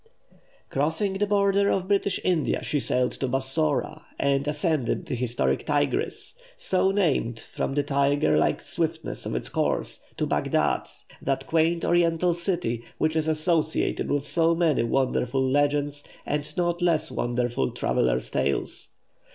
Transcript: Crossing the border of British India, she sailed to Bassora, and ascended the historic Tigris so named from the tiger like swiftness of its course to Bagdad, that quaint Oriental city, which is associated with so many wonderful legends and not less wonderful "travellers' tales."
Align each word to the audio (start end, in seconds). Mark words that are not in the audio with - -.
Crossing 0.71 1.13
the 1.19 1.27
border 1.27 1.69
of 1.69 1.87
British 1.87 2.19
India, 2.23 2.63
she 2.63 2.79
sailed 2.79 3.11
to 3.11 3.27
Bassora, 3.27 4.01
and 4.17 4.47
ascended 4.47 5.05
the 5.05 5.13
historic 5.13 5.63
Tigris 5.67 6.39
so 6.57 6.89
named 6.89 7.39
from 7.39 7.75
the 7.75 7.83
tiger 7.83 8.35
like 8.35 8.61
swiftness 8.61 9.27
of 9.27 9.35
its 9.35 9.47
course 9.47 10.01
to 10.17 10.25
Bagdad, 10.25 10.89
that 11.21 11.45
quaint 11.45 11.85
Oriental 11.85 12.33
city, 12.33 12.83
which 12.97 13.15
is 13.15 13.27
associated 13.27 14.09
with 14.09 14.25
so 14.25 14.55
many 14.55 14.81
wonderful 14.81 15.47
legends 15.47 16.03
and 16.25 16.57
not 16.57 16.81
less 16.81 17.11
wonderful 17.11 17.69
"travellers' 17.69 18.31
tales." 18.31 18.89